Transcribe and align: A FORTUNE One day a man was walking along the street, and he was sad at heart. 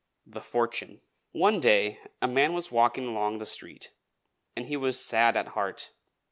A 0.33 0.41
FORTUNE 0.41 0.99
One 1.31 1.59
day 1.59 1.99
a 2.23 2.27
man 2.27 2.53
was 2.53 2.71
walking 2.71 3.05
along 3.05 3.37
the 3.37 3.45
street, 3.45 3.93
and 4.55 4.65
he 4.65 4.75
was 4.75 4.99
sad 4.99 5.37
at 5.37 5.49
heart. 5.49 5.91